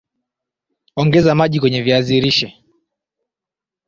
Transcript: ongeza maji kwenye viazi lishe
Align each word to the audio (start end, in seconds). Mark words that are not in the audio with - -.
ongeza 1.01 1.35
maji 1.35 1.59
kwenye 1.59 1.81
viazi 1.81 2.21
lishe 2.21 2.47